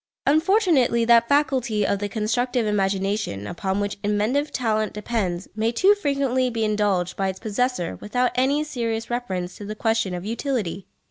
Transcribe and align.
Unfortunately 0.25 1.05
that 1.05 1.29
faculty 1.29 1.85
of 1.85 1.99
the 1.99 2.09
constructive 2.09 2.65
imagination 2.65 3.45
upon 3.45 3.79
which 3.79 3.99
inventive 4.01 4.51
talent 4.51 4.93
depends 4.93 5.47
may 5.55 5.71
too 5.71 5.93
frequently 5.93 6.49
be 6.49 6.63
indulged 6.65 7.15
by 7.15 7.27
its 7.27 7.37
possessor 7.39 7.97
without 8.01 8.31
any 8.33 8.63
serious 8.63 9.11
reference 9.11 9.55
to 9.57 9.63
the 9.65 9.75
question 9.75 10.15
of 10.15 10.25
utility. 10.25 10.87